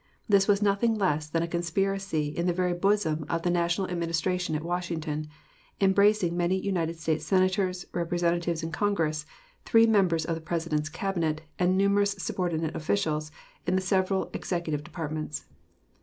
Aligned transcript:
This 0.27 0.47
was 0.47 0.63
nothing 0.63 0.95
less 0.97 1.29
than 1.29 1.43
a 1.43 1.47
conspiracy 1.47 2.29
in 2.29 2.47
the 2.47 2.53
very 2.53 2.73
bosom 2.73 3.23
of 3.29 3.43
the 3.43 3.51
National 3.51 3.87
Administration 3.87 4.55
at 4.55 4.63
Washington, 4.63 5.27
embracing 5.79 6.35
many 6.35 6.59
United 6.59 6.99
States 6.99 7.23
Senators, 7.23 7.85
Representatives 7.93 8.63
in 8.63 8.71
Congress, 8.71 9.27
three 9.63 9.85
members 9.85 10.25
of 10.25 10.33
the 10.33 10.41
President's 10.41 10.89
Cabinet, 10.89 11.43
and 11.59 11.77
numerous 11.77 12.13
subordinate 12.13 12.75
officials 12.75 13.31
in 13.67 13.75
the 13.75 13.81
several 13.83 14.31
Executive 14.33 14.83
departments. 14.83 15.45